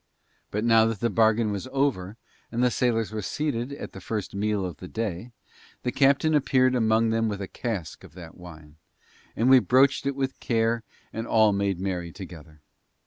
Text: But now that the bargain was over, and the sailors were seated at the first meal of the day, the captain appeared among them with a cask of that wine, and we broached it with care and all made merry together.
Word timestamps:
But 0.49 0.63
now 0.63 0.85
that 0.87 0.99
the 0.99 1.11
bargain 1.11 1.51
was 1.51 1.67
over, 1.71 2.17
and 2.51 2.63
the 2.63 2.71
sailors 2.71 3.11
were 3.11 3.21
seated 3.21 3.71
at 3.73 3.91
the 3.91 4.01
first 4.01 4.33
meal 4.33 4.65
of 4.65 4.77
the 4.77 4.87
day, 4.87 5.31
the 5.83 5.91
captain 5.91 6.33
appeared 6.33 6.73
among 6.73 7.11
them 7.11 7.29
with 7.29 7.39
a 7.39 7.47
cask 7.47 8.03
of 8.03 8.15
that 8.15 8.35
wine, 8.35 8.77
and 9.35 9.47
we 9.47 9.59
broached 9.59 10.07
it 10.07 10.15
with 10.15 10.39
care 10.39 10.81
and 11.13 11.27
all 11.27 11.53
made 11.53 11.79
merry 11.79 12.11
together. 12.11 12.61